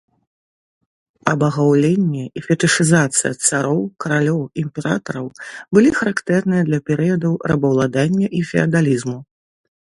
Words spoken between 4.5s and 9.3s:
імператараў былі характэрныя для перыядаў рабаўладання і феадалізму.